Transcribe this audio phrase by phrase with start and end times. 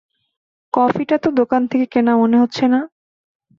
[0.73, 2.79] কফিটা তো দোকান থেকে কেনা মনে হচ্ছে না!